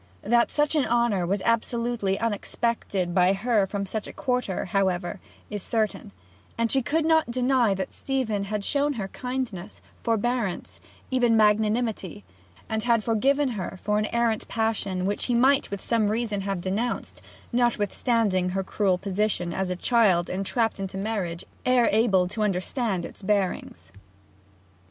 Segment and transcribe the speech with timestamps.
[0.23, 5.19] That such honour was absolutely unexpected by her from such a quarter is, however,
[5.55, 6.11] certain;
[6.57, 12.23] and she could not deny that Stephen had shown her kindness, forbearance, even magnanimity;
[12.67, 17.21] had forgiven her for an errant passion which he might with some reason have denounced,
[17.53, 23.21] notwithstanding her cruel position as a child entrapped into marriage ere able to understand its
[23.21, 23.91] bearings.